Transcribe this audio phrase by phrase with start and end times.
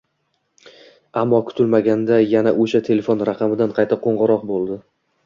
[1.23, 4.79] Ammo kutilmaganda yana o'sha telefon raqamidan qayta qo'ng'iroq bo'ldi